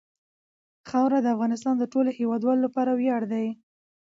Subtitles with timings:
[0.89, 3.47] خاوره د افغانستان د ټولو هیوادوالو لپاره یو ویاړ دی.